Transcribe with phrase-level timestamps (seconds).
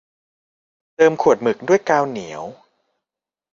[0.95, 2.43] เติมขวดหมึกด้วยกาวเหนียว